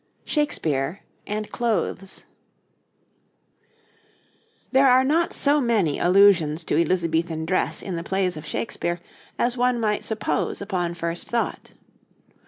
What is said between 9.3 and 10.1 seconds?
as one might